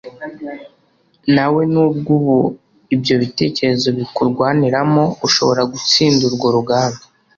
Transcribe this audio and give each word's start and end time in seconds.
nawe 1.35 1.61
nubwo 1.73 2.09
ubu 2.19 2.37
ibyo 2.95 3.15
bitekerezo 3.21 3.87
bikurwaniramo 3.97 5.03
ushobora 5.27 5.61
gutsinda 5.71 6.21
urwo 6.29 6.47
rugamba 6.55 7.03